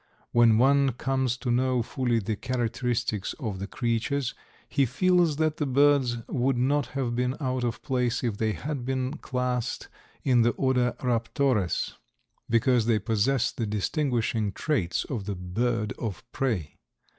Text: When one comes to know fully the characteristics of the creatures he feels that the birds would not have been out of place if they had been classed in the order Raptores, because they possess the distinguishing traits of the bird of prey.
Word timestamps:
When 0.31 0.57
one 0.57 0.93
comes 0.93 1.37
to 1.37 1.51
know 1.51 1.83
fully 1.83 2.17
the 2.17 2.35
characteristics 2.35 3.35
of 3.39 3.59
the 3.59 3.67
creatures 3.67 4.33
he 4.67 4.87
feels 4.87 5.35
that 5.35 5.57
the 5.57 5.67
birds 5.67 6.17
would 6.27 6.57
not 6.57 6.87
have 6.97 7.15
been 7.15 7.35
out 7.39 7.63
of 7.63 7.83
place 7.83 8.23
if 8.23 8.37
they 8.37 8.53
had 8.53 8.83
been 8.83 9.17
classed 9.17 9.89
in 10.23 10.41
the 10.41 10.53
order 10.53 10.95
Raptores, 11.01 11.97
because 12.49 12.87
they 12.87 12.97
possess 12.97 13.51
the 13.51 13.67
distinguishing 13.67 14.53
traits 14.53 15.03
of 15.03 15.25
the 15.25 15.35
bird 15.35 15.93
of 15.99 16.23
prey. 16.31 16.79